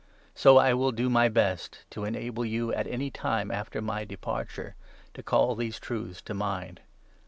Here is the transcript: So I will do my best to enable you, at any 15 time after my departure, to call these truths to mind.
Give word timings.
So 0.33 0.57
I 0.57 0.73
will 0.73 0.91
do 0.91 1.11
my 1.11 1.29
best 1.29 1.85
to 1.91 2.05
enable 2.05 2.43
you, 2.43 2.73
at 2.73 2.87
any 2.87 3.11
15 3.11 3.11
time 3.11 3.51
after 3.51 3.83
my 3.83 4.03
departure, 4.03 4.73
to 5.13 5.21
call 5.21 5.53
these 5.53 5.77
truths 5.79 6.23
to 6.23 6.33
mind. 6.33 6.81